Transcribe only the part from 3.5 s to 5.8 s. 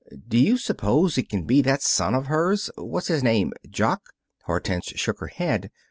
Jock." Hortense shook her head.